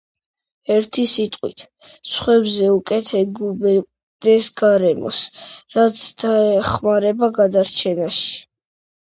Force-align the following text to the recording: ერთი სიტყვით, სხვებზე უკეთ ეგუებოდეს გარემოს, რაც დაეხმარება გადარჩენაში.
ერთი 0.75 1.03
სიტყვით, 1.09 1.63
სხვებზე 2.11 2.69
უკეთ 2.77 3.11
ეგუებოდეს 3.19 4.49
გარემოს, 4.63 5.21
რაც 5.77 6.01
დაეხმარება 6.25 7.31
გადარჩენაში. 7.39 8.35